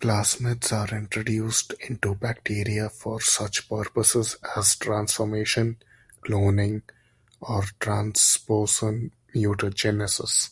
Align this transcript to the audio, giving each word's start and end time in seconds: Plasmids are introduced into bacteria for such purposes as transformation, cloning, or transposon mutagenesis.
Plasmids 0.00 0.72
are 0.72 0.96
introduced 0.96 1.74
into 1.78 2.14
bacteria 2.14 2.88
for 2.88 3.20
such 3.20 3.68
purposes 3.68 4.36
as 4.56 4.76
transformation, 4.76 5.76
cloning, 6.24 6.80
or 7.42 7.64
transposon 7.78 9.10
mutagenesis. 9.34 10.48